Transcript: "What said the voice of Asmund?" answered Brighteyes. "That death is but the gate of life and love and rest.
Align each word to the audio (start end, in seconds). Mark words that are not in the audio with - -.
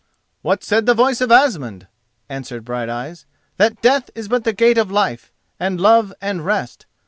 "What 0.41 0.63
said 0.63 0.87
the 0.87 0.95
voice 0.95 1.21
of 1.21 1.31
Asmund?" 1.31 1.85
answered 2.27 2.65
Brighteyes. 2.65 3.27
"That 3.57 3.83
death 3.83 4.09
is 4.15 4.27
but 4.27 4.45
the 4.45 4.51
gate 4.53 4.79
of 4.79 4.89
life 4.89 5.31
and 5.59 5.79
love 5.79 6.11
and 6.19 6.43
rest. 6.43 6.87